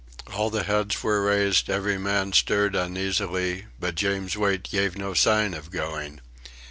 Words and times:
All 0.33 0.49
the 0.49 0.63
heads 0.63 1.03
were 1.03 1.21
raised; 1.21 1.69
every 1.69 1.99
man 1.99 2.33
stirred 2.33 2.75
uneasily, 2.75 3.67
but 3.79 3.93
James 3.93 4.35
Wait 4.35 4.63
gave 4.63 4.97
no 4.97 5.13
sign 5.13 5.53
of 5.53 5.69
going. 5.69 6.21